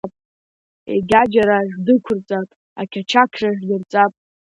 Егьаџьара 0.93 1.57
шәдәықәырҵап, 1.69 2.49
Ақьачақьра 2.81 3.49
шәдырҵап… 3.57 4.13